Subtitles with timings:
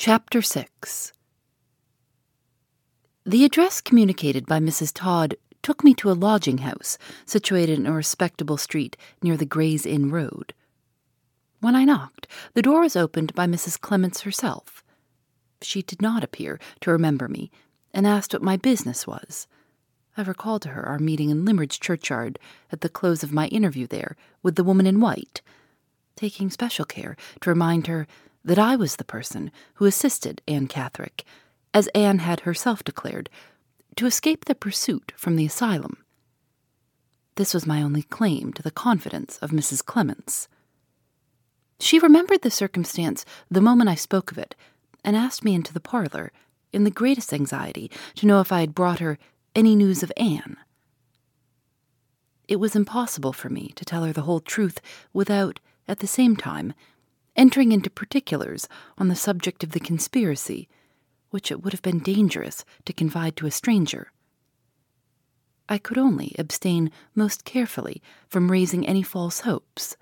[0.00, 1.12] Chapter 6
[3.26, 4.92] The address communicated by Mrs.
[4.94, 9.84] Todd took me to a lodging house situated in a respectable street near the Gray's
[9.84, 10.54] Inn Road.
[11.58, 13.80] When I knocked, the door was opened by Mrs.
[13.80, 14.84] Clements herself.
[15.62, 17.50] She did not appear to remember me
[17.92, 19.48] and asked what my business was.
[20.16, 22.38] I recalled to her our meeting in Limmeridge churchyard
[22.70, 25.42] at the close of my interview there with the woman in white,
[26.14, 28.06] taking special care to remind her
[28.44, 31.24] that I was the person who assisted Anne Catherick,
[31.74, 33.28] as Anne had herself declared,
[33.96, 35.96] to escape the pursuit from the asylum.
[37.34, 39.84] This was my only claim to the confidence of Mrs.
[39.84, 40.48] Clements.
[41.80, 44.56] She remembered the circumstance the moment I spoke of it,
[45.04, 46.32] and asked me into the parlor,
[46.72, 49.18] in the greatest anxiety, to know if I had brought her
[49.54, 50.56] any news of Anne.
[52.48, 54.80] It was impossible for me to tell her the whole truth
[55.12, 56.74] without, at the same time,
[57.38, 60.68] entering into particulars on the subject of the conspiracy,
[61.30, 64.10] which it would have been dangerous to confide to a stranger.
[65.68, 69.96] I could only abstain most carefully from raising any false hopes,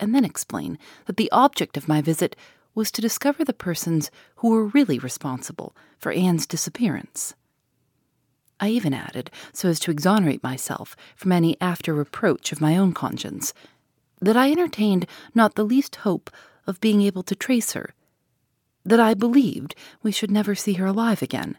[0.00, 2.34] and then explain that the object of my visit
[2.74, 7.34] was to discover the persons who were really responsible for Anne's disappearance.
[8.58, 12.92] I even added, so as to exonerate myself from any after reproach of my own
[12.92, 13.54] conscience,
[14.20, 16.30] that I entertained not the least hope
[16.66, 17.94] of being able to trace her,
[18.84, 21.58] that I believed we should never see her alive again,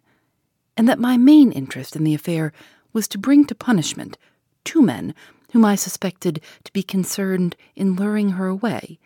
[0.76, 2.54] and that my main interest in the affair
[2.94, 4.18] was to bring to punishment
[4.64, 5.14] two men
[5.52, 9.00] whom I suspected to be concerned in luring her away,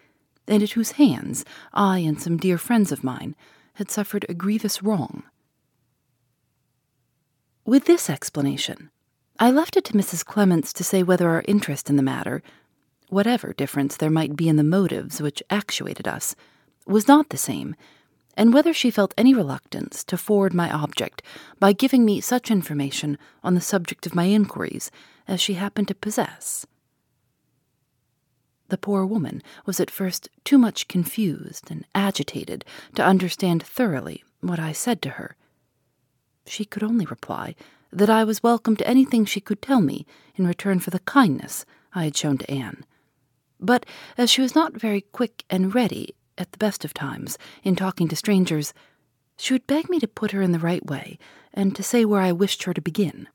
[0.48, 3.36] and at whose hands I and some dear friends of mine
[3.76, 5.24] had suffered a grievous wrong.
[7.64, 8.90] With this explanation,
[9.40, 10.26] I left it to Mrs.
[10.26, 12.44] Clements to say whether our interest in the matter
[13.12, 16.34] whatever difference there might be in the motives which actuated us,
[16.88, 17.76] was not the same,
[18.38, 21.22] and whether she felt any reluctance to forward my object
[21.60, 24.90] by giving me such information on the subject of my inquiries
[25.28, 26.66] as she happened to possess.
[28.70, 32.64] The poor woman was at first too much confused and agitated
[32.96, 35.36] to understand thoroughly what I said to her.
[36.46, 37.56] She could only reply
[37.92, 40.06] that I was welcome to anything she could tell me
[40.38, 42.86] in return for the kindness I had shown to Anne,
[43.62, 43.86] but
[44.18, 48.08] as she was not very quick and ready, at the best of times, in talking
[48.08, 48.74] to strangers,
[49.38, 51.18] she would beg me to put her in the right way
[51.54, 53.28] and to say where I wished her to begin.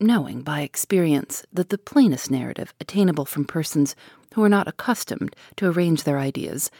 [0.00, 3.94] Knowing by experience that the plainest narrative attainable from persons
[4.34, 6.70] who are not accustomed to arrange their ideas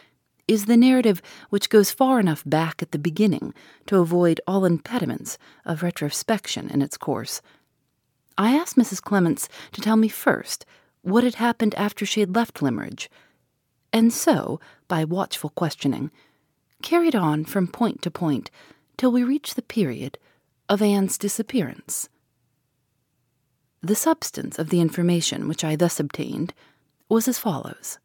[0.46, 3.54] is the narrative which goes far enough back at the beginning
[3.86, 7.40] to avoid all impediments of retrospection in its course,
[8.36, 9.00] I asked Mrs.
[9.00, 10.66] Clements to tell me first
[11.04, 13.10] what had happened after she had left Limmeridge,
[13.92, 16.10] and so, by watchful questioning,
[16.82, 18.50] carried on from point to point
[18.96, 20.18] till we reached the period
[20.68, 22.08] of Anne's disappearance.
[23.82, 26.54] The substance of the information which I thus obtained
[27.08, 27.98] was as follows.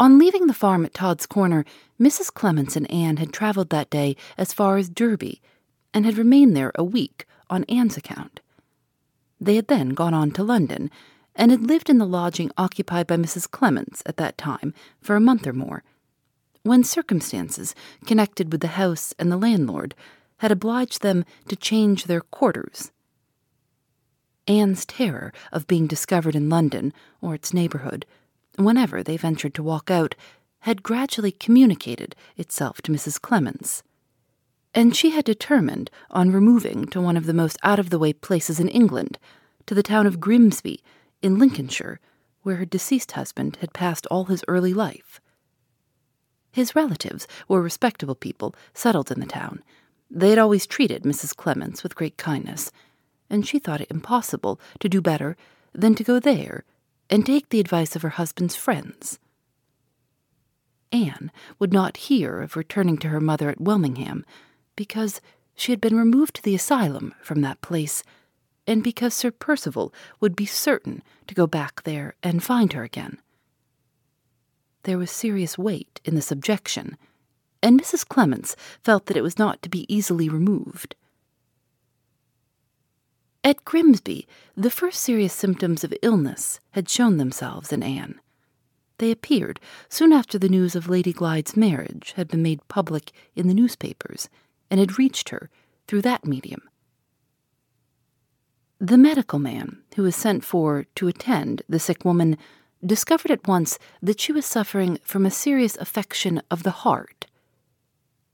[0.00, 1.64] On leaving the farm at Todd's Corner,
[2.00, 2.32] Mrs.
[2.32, 5.42] Clements and Anne had travelled that day as far as Derby,
[5.92, 8.40] and had remained there a week on Anne's account.
[9.42, 10.88] They had then gone on to London,
[11.34, 13.50] and had lived in the lodging occupied by Mrs.
[13.50, 15.82] Clements at that time for a month or more,
[16.62, 17.74] when circumstances
[18.06, 19.96] connected with the house and the landlord
[20.36, 22.92] had obliged them to change their quarters.
[24.46, 28.06] Anne's terror of being discovered in London or its neighbourhood,
[28.56, 30.14] whenever they ventured to walk out,
[30.60, 33.20] had gradually communicated itself to Mrs.
[33.20, 33.82] Clements
[34.74, 38.12] and she had determined on removing to one of the most out of the way
[38.12, 39.18] places in England,
[39.66, 40.82] to the town of Grimsby,
[41.20, 42.00] in Lincolnshire,
[42.42, 45.20] where her deceased husband had passed all his early life.
[46.50, 49.62] His relatives were respectable people settled in the town.
[50.10, 51.34] They had always treated Mrs.
[51.34, 52.70] Clements with great kindness,
[53.30, 55.36] and she thought it impossible to do better
[55.72, 56.64] than to go there
[57.08, 59.18] and take the advice of her husband's friends.
[60.90, 64.24] Anne would not hear of returning to her mother at Welmingham
[64.76, 65.20] because
[65.54, 68.02] she had been removed to the asylum from that place,
[68.66, 73.18] and because Sir Percival would be certain to go back there and find her again.
[74.84, 76.96] There was serious weight in this objection,
[77.62, 78.06] and Mrs.
[78.06, 80.96] Clements felt that it was not to be easily removed.
[83.44, 84.26] At Grimsby,
[84.56, 88.20] the first serious symptoms of illness had shown themselves in Anne.
[88.98, 89.58] They appeared
[89.88, 94.28] soon after the news of Lady Glyde's marriage had been made public in the newspapers
[94.72, 95.50] and had reached her
[95.86, 96.62] through that medium.
[98.80, 102.38] The medical man who was sent for to attend the sick woman
[102.84, 107.26] discovered at once that she was suffering from a serious affection of the heart.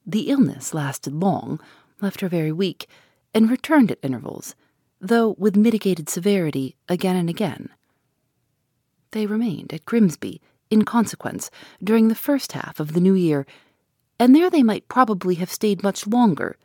[0.07, 1.61] The illness lasted long,
[2.01, 2.89] left her very weak,
[3.35, 4.55] and returned at intervals,
[5.01, 7.69] though with mitigated severity again and again.
[9.11, 10.41] They remained at Grimsby,
[10.71, 11.51] in consequence,
[11.83, 13.45] during the first half of the new year,
[14.19, 16.57] and there they might probably have stayed much longer,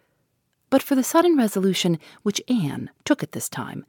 [0.70, 3.86] but for the sudden resolution which Anne took at this time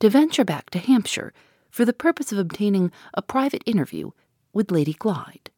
[0.00, 1.32] to venture back to Hampshire
[1.70, 4.10] for the purpose of obtaining a private interview
[4.52, 5.50] with Lady Glyde.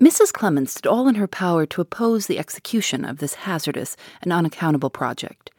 [0.00, 0.32] Mrs.
[0.32, 4.90] Clements did all in her power to oppose the execution of this hazardous and unaccountable
[4.90, 5.50] project.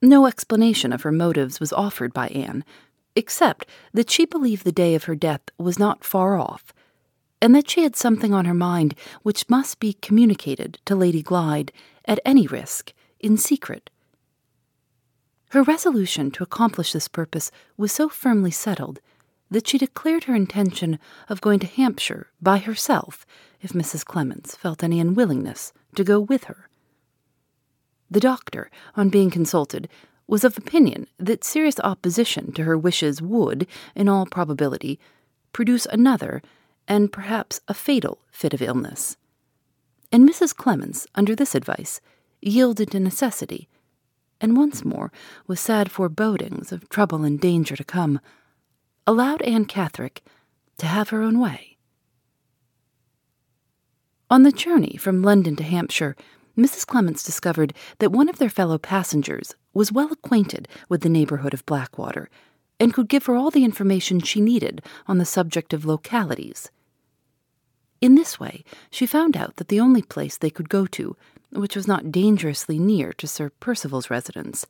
[0.00, 2.64] No explanation of her motives was offered by Anne,
[3.16, 6.72] except that she believed the day of her death was not far off,
[7.40, 11.70] and that she had something on her mind which must be communicated to Lady Glyde
[12.04, 13.90] at any risk, in secret.
[15.50, 19.00] Her resolution to accomplish this purpose was so firmly settled
[19.50, 20.98] that she declared her intention
[21.28, 23.24] of going to Hampshire by herself
[23.62, 24.04] if Mrs.
[24.04, 26.68] Clements felt any unwillingness to go with her.
[28.10, 29.88] The doctor, on being consulted,
[30.26, 34.98] was of opinion that serious opposition to her wishes would, in all probability,
[35.52, 36.42] produce another
[36.88, 39.16] and perhaps a fatal fit of illness.
[40.12, 40.54] And Mrs.
[40.54, 42.00] Clements, under this advice,
[42.40, 43.68] yielded to necessity
[44.40, 45.10] and once more,
[45.46, 48.20] with sad forebodings of trouble and danger to come,
[49.06, 50.22] allowed Anne Catherick
[50.78, 51.76] to have her own way.
[54.28, 56.16] On the journey from London to Hampshire,
[56.58, 56.86] Mrs.
[56.86, 61.66] Clements discovered that one of their fellow passengers was well acquainted with the neighborhood of
[61.66, 62.28] Blackwater
[62.80, 66.70] and could give her all the information she needed on the subject of localities.
[68.00, 71.16] In this way, she found out that the only place they could go to
[71.50, 74.66] which was not dangerously near to Sir Percival's residence,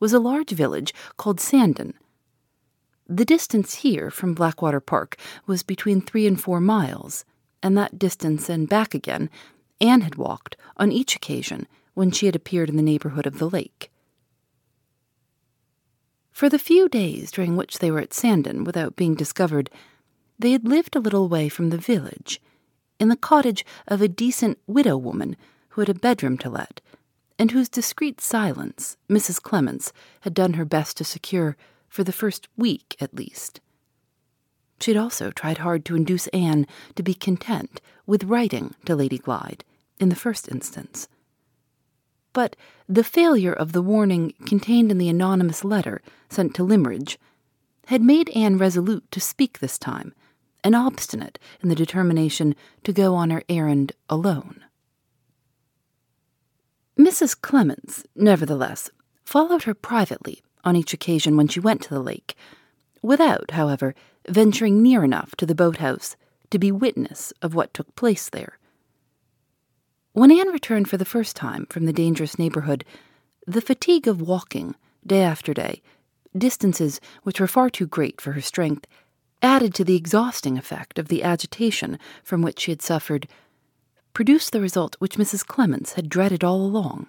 [0.00, 1.94] was a large village called Sandon.
[3.08, 5.16] The distance here from Blackwater Park
[5.46, 7.24] was between three and four miles,
[7.62, 9.28] and that distance and back again
[9.80, 13.50] Anne had walked on each occasion when she had appeared in the neighborhood of the
[13.50, 13.90] lake.
[16.30, 19.70] For the few days during which they were at Sandon without being discovered,
[20.38, 22.40] they had lived a little way from the village,
[23.02, 25.36] in the cottage of a decent widow woman
[25.70, 26.80] who had a bedroom to let,
[27.36, 29.42] and whose discreet silence Mrs.
[29.42, 31.56] Clements had done her best to secure
[31.88, 33.60] for the first week at least.
[34.80, 36.64] She had also tried hard to induce Anne
[36.94, 39.64] to be content with writing to Lady Glyde
[39.98, 41.08] in the first instance.
[42.32, 42.54] But
[42.88, 47.18] the failure of the warning contained in the anonymous letter sent to Limmeridge
[47.86, 50.14] had made Anne resolute to speak this time,
[50.64, 52.54] and obstinate in the determination
[52.84, 54.64] to go on her errand alone.
[56.98, 57.40] Mrs.
[57.40, 58.90] Clements, nevertheless,
[59.24, 62.36] followed her privately on each occasion when she went to the lake,
[63.00, 63.94] without, however,
[64.28, 66.16] venturing near enough to the boathouse
[66.50, 68.58] to be witness of what took place there.
[70.12, 72.84] When Anne returned for the first time from the dangerous neighborhood,
[73.46, 75.82] the fatigue of walking, day after day,
[76.36, 78.86] distances which were far too great for her strength,
[79.42, 83.28] added to the exhausting effect of the agitation from which she had suffered
[84.14, 85.46] produced the result which Mrs.
[85.46, 87.06] Clements had dreaded all along.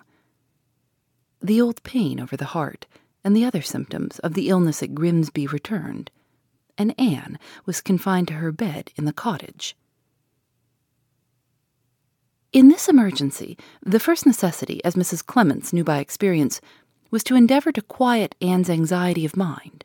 [1.42, 2.86] The old pain over the heart
[3.24, 6.12] and the other symptoms of the illness at Grimsby returned,
[6.78, 9.76] and Anne was confined to her bed in the cottage.
[12.52, 15.26] In this emergency, the first necessity, as Mrs.
[15.26, 16.62] Clements knew by experience,
[17.10, 19.84] was to endeavor to quiet Anne's anxiety of mind,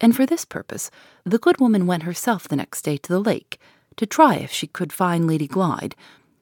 [0.00, 0.90] and for this purpose
[1.24, 3.58] the good woman went herself the next day to the lake
[3.96, 5.94] to try if she could find Lady Glyde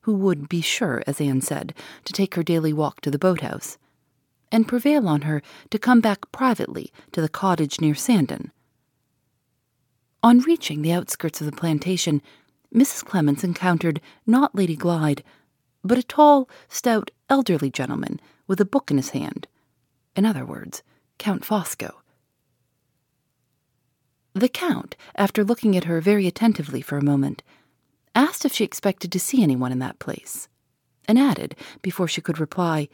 [0.04, 1.72] who would be sure, as Anne said,
[2.04, 3.78] to take her daily walk to the boathouse,
[4.52, 8.52] and prevail on her to come back privately to the cottage near Sandon.
[10.22, 12.20] On reaching the outskirts of the plantation,
[12.72, 13.02] Mrs.
[13.02, 15.22] Clements encountered not Lady Glyde,
[15.82, 19.46] but a tall, stout, elderly gentleman with a book in his hand.
[20.14, 20.82] In other words,
[21.16, 21.94] Count Fosco.
[24.34, 27.44] The Count, after looking at her very attentively for a moment,
[28.16, 30.48] asked if she expected to see anyone in that place,
[31.06, 32.88] and added, before she could reply,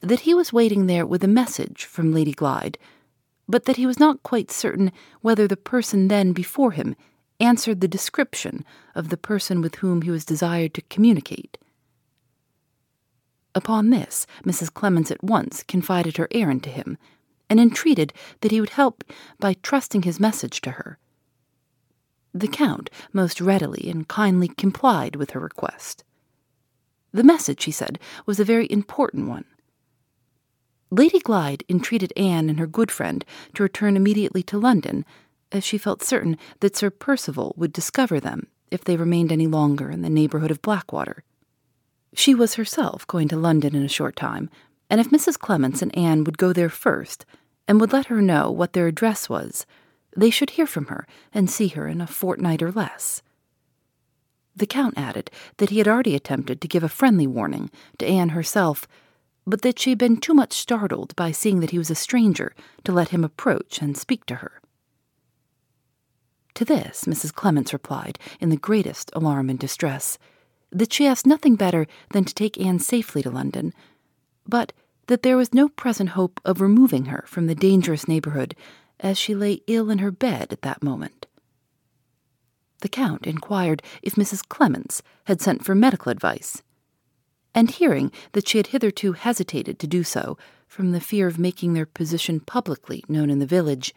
[0.00, 2.78] that he was waiting there with a message from Lady Glyde,
[3.48, 6.96] but that he was not quite certain whether the person then before him,
[7.38, 8.64] answered the description
[8.96, 11.58] of the person with whom he was desired to communicate.
[13.54, 14.72] Upon this, Mrs.
[14.74, 16.98] Clements at once confided her errand to him,
[17.52, 19.04] and entreated that he would help
[19.38, 20.98] by trusting his message to her.
[22.32, 26.02] The Count most readily and kindly complied with her request.
[27.12, 29.44] The message, he said, was a very important one.
[30.90, 33.22] Lady Glyde entreated Anne and her good friend
[33.54, 35.04] to return immediately to London,
[35.52, 39.90] as she felt certain that Sir Percival would discover them if they remained any longer
[39.90, 41.22] in the neighbourhood of Blackwater.
[42.14, 44.48] She was herself going to London in a short time,
[44.88, 45.38] and if Mrs.
[45.38, 47.24] Clements and Anne would go there first,
[47.66, 49.66] and would let her know what their address was,
[50.16, 53.22] they should hear from her and see her in a fortnight or less.
[54.54, 58.30] The Count added that he had already attempted to give a friendly warning to Anne
[58.30, 58.86] herself,
[59.46, 62.54] but that she had been too much startled by seeing that he was a stranger
[62.84, 64.60] to let him approach and speak to her.
[66.54, 67.32] To this, Mrs.
[67.32, 70.18] Clements replied, in the greatest alarm and distress,
[70.70, 73.72] that she asked nothing better than to take Anne safely to London,
[74.46, 74.72] but
[75.06, 78.54] that there was no present hope of removing her from the dangerous neighborhood,
[79.00, 81.26] as she lay ill in her bed at that moment.
[82.80, 84.46] The Count inquired if Mrs.
[84.48, 86.62] Clements had sent for medical advice,
[87.54, 91.74] and hearing that she had hitherto hesitated to do so from the fear of making
[91.74, 93.94] their position publicly known in the village,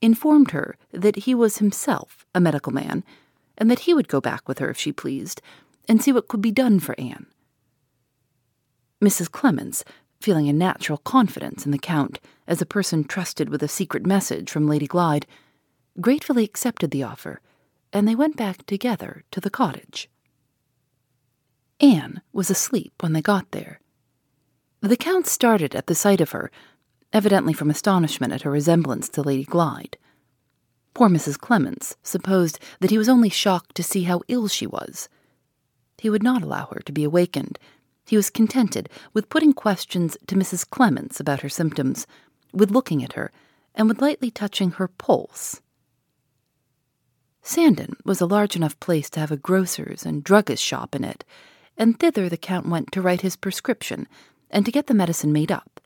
[0.00, 3.04] informed her that he was himself a medical man,
[3.56, 5.40] and that he would go back with her if she pleased,
[5.88, 7.26] and see what could be done for Anne.
[9.02, 9.30] Mrs.
[9.30, 9.84] Clements,
[10.22, 14.48] feeling a natural confidence in the Count as a person trusted with a secret message
[14.48, 15.26] from Lady Glyde,
[16.00, 17.40] gratefully accepted the offer,
[17.92, 20.08] and they went back together to the cottage.
[21.80, 23.80] Anne was asleep when they got there.
[24.80, 26.50] The Count started at the sight of her,
[27.12, 29.96] evidently from astonishment at her resemblance to Lady Glyde.
[30.94, 31.38] Poor Mrs.
[31.38, 35.08] Clements supposed that he was only shocked to see how ill she was.
[35.98, 37.58] He would not allow her to be awakened,
[38.06, 40.68] he was contented with putting questions to Mrs.
[40.68, 42.06] Clements about her symptoms,
[42.52, 43.30] with looking at her,
[43.74, 45.60] and with lightly touching her pulse.
[47.42, 51.24] Sandon was a large enough place to have a grocer's and druggist's shop in it,
[51.76, 54.06] and thither the Count went to write his prescription
[54.50, 55.80] and to get the medicine made up.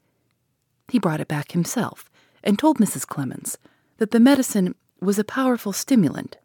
[0.89, 2.11] He brought it back himself
[2.43, 3.07] and told Mrs.
[3.07, 3.59] Clements
[3.99, 6.37] that the medicine was a powerful stimulant,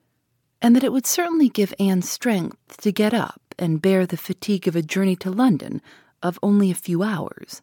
[0.61, 4.67] and that it would certainly give Anne strength to get up and bear the fatigue
[4.67, 5.81] of a journey to London
[6.21, 7.61] of only a few hours.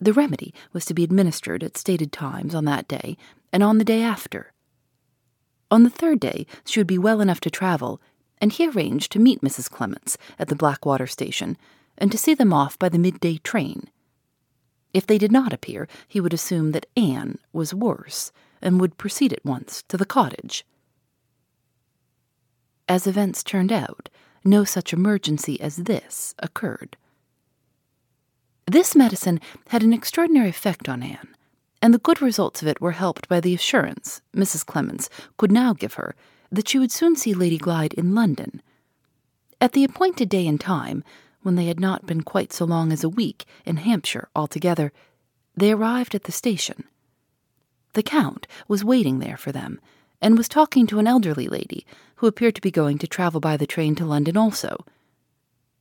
[0.00, 3.16] The remedy was to be administered at stated times on that day
[3.52, 4.52] and on the day after.
[5.70, 8.00] On the third day, she would be well enough to travel,
[8.40, 9.68] and he arranged to meet Mrs.
[9.68, 11.58] Clements at the Blackwater station
[11.98, 13.90] and to see them off by the midday train.
[14.94, 18.32] If they did not appear, he would assume that Anne was worse
[18.62, 20.64] and would proceed at once to the cottage.
[22.88, 24.08] As events turned out,
[24.44, 26.96] no such emergency as this occurred.
[28.66, 31.34] This medicine had an extraordinary effect on Anne,
[31.80, 34.66] and the good results of it were helped by the assurance Mrs.
[34.66, 36.14] Clements could now give her
[36.50, 38.62] that she would soon see Lady Glyde in London.
[39.60, 41.02] At the appointed day and time,
[41.42, 44.92] when they had not been quite so long as a week in Hampshire altogether,
[45.56, 46.84] they arrived at the station.
[47.94, 49.80] The Count was waiting there for them,
[50.20, 53.56] and was talking to an elderly lady who appeared to be going to travel by
[53.56, 54.84] the train to London also.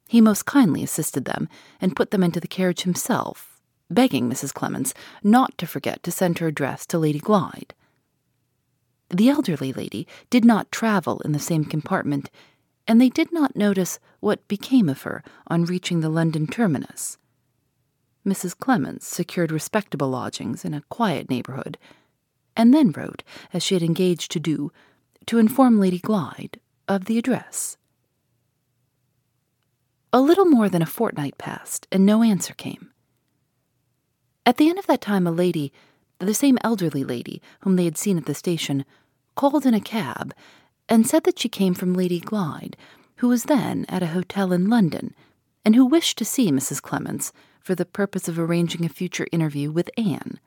[0.08, 1.50] He most kindly assisted them
[1.82, 4.54] and put them into the carriage himself, begging Mrs.
[4.54, 7.74] Clements not to forget to send her address to Lady Glyde.
[9.10, 12.30] The elderly lady did not travel in the same compartment,
[12.88, 17.18] and they did not notice what became of her on reaching the London terminus.
[18.26, 18.58] Mrs.
[18.58, 21.78] Clements secured respectable lodgings in a quiet neighborhood
[22.58, 23.24] and then wrote,
[23.54, 24.72] as she had engaged to do,
[25.28, 27.78] to inform Lady Glyde of the address.
[30.12, 32.92] A little more than a fortnight passed, and no answer came.
[34.46, 35.72] At the end of that time, a lady,
[36.20, 38.84] the same elderly lady whom they had seen at the station,
[39.36, 40.34] called in a cab
[40.90, 42.76] and said that she came from Lady Glyde,
[43.18, 45.14] who was then at a hotel in London,
[45.66, 46.82] and who wished to see Mrs.
[46.82, 50.40] Clements for the purpose of arranging a future interview with Anne.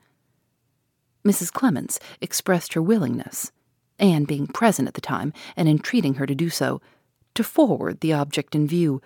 [1.23, 1.51] Mrs.
[1.51, 3.51] Clements expressed her willingness,
[3.99, 6.81] Anne being present at the time and entreating her to do so,
[7.35, 9.01] to forward the object in view,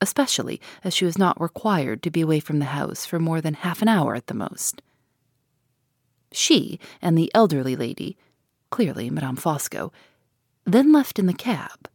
[0.00, 3.54] especially as she was not required to be away from the house for more than
[3.54, 4.82] half an hour at the most.
[6.32, 8.16] She and the elderly lady,
[8.70, 9.92] clearly Madame Fosco,
[10.64, 11.88] then left in the cab.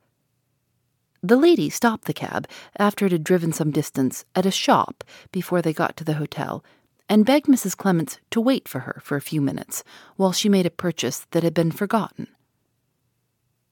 [1.21, 5.61] The lady stopped the cab after it had driven some distance at a shop before
[5.61, 6.63] they got to the hotel
[7.09, 7.75] and begged Mrs.
[7.75, 9.83] Clements to wait for her for a few minutes
[10.15, 12.27] while she made a purchase that had been forgotten.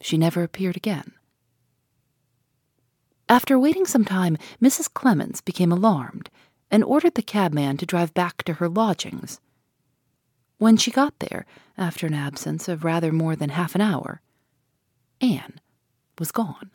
[0.02, 1.12] she never appeared again.
[3.30, 4.94] After waiting some time, Mrs.
[4.94, 6.30] Clements became alarmed
[6.70, 9.40] and ordered the cabman to drive back to her lodgings.
[10.58, 11.46] When she got there,
[11.78, 14.22] after an absence of rather more than half an hour,
[15.22, 15.60] Anne
[16.20, 16.72] was gone.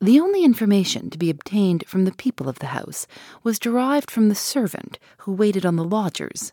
[0.00, 3.08] The only information to be obtained from the people of the house
[3.42, 6.52] was derived from the servant who waited on the lodgers.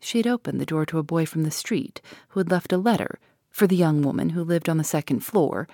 [0.00, 2.78] She had opened the door to a boy from the street who had left a
[2.78, 3.18] letter
[3.50, 5.68] for the young woman who lived on the second floor,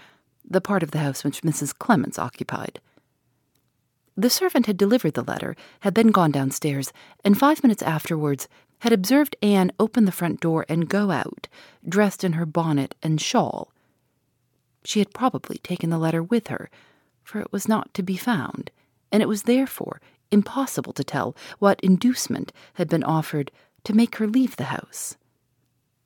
[0.45, 1.79] the part of the house which Mrs.
[1.79, 2.81] Clements occupied.
[4.17, 6.93] The servant had delivered the letter, had then gone downstairs,
[7.25, 8.49] and five minutes afterwards
[8.81, 11.47] had observed Anne open the front door and go out,
[11.89, 13.73] dressed in her bonnet and shawl.
[14.85, 16.71] She had probably taken the letter with her,
[17.23, 18.71] for it was not to be found,
[19.13, 23.51] and it was therefore impossible to tell what inducement had been offered
[23.85, 25.17] to make her leave the house.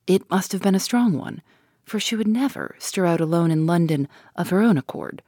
[0.06, 1.42] It must have been a strong one,
[1.84, 5.22] for she would never stir out alone in London of her own accord.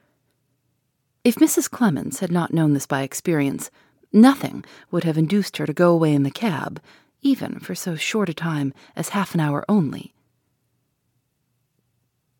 [1.23, 1.69] If Mrs.
[1.69, 3.71] Clements had not known this by experience,
[4.13, 6.81] nothing would have induced her to go away in the cab,
[7.21, 10.14] even for so short a time as half an hour only.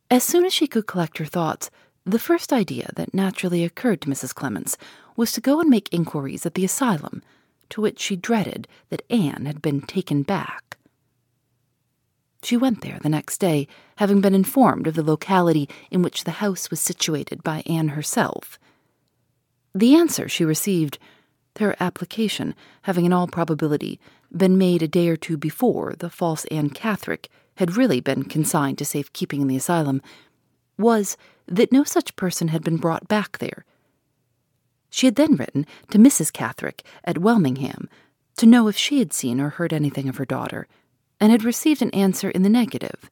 [0.09, 1.71] As soon as she could collect her thoughts,
[2.05, 4.35] the first idea that naturally occurred to Mrs.
[4.35, 4.77] Clements
[5.15, 7.23] was to go and make inquiries at the asylum,
[7.69, 10.77] to which she dreaded that Anne had been taken back.
[12.43, 16.31] She went there the next day, having been informed of the locality in which the
[16.31, 18.59] house was situated by Anne herself.
[19.73, 20.99] The answer she received,
[21.57, 23.99] her application having in all probability
[24.31, 28.77] been made a day or two before the false Anne Catherick had really been consigned
[28.77, 30.01] to safe keeping in the asylum,
[30.77, 33.65] was that no such person had been brought back there.
[34.89, 36.31] She had then written to Mrs.
[36.31, 37.89] Catherick at Welmingham
[38.37, 40.67] to know if she had seen or heard anything of her daughter,
[41.19, 43.09] and had received an answer in the negative.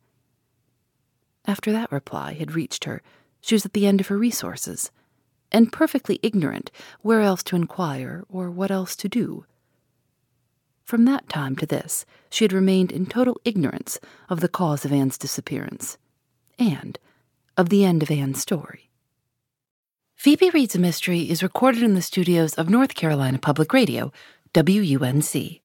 [1.45, 3.01] After that reply had reached her,
[3.41, 4.91] she was at the end of her resources
[5.51, 9.45] and perfectly ignorant where else to inquire or what else to do.
[10.93, 14.93] From that time to this, she had remained in total ignorance of the cause of
[14.93, 15.97] Anne's disappearance,
[16.59, 16.99] and
[17.57, 18.91] of the end of Anne's story.
[20.15, 24.11] Phoebe Reads a Mystery is recorded in the studios of North Carolina Public Radio,
[24.53, 25.62] WUNC.